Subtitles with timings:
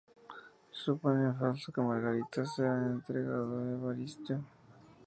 [0.71, 4.39] Se supone en falso que Margarita se ha entregado a Evaristo.